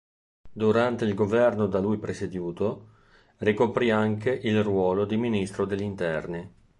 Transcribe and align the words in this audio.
Durante 0.51 1.05
il 1.05 1.13
governo 1.13 1.67
da 1.67 1.79
lui 1.79 1.99
presieduto 1.99 2.93
ricoprì 3.37 3.91
anche 3.91 4.31
il 4.31 4.63
ruolo 4.63 5.05
di 5.05 5.15
Ministro 5.15 5.63
degli 5.65 5.83
Interni. 5.83 6.51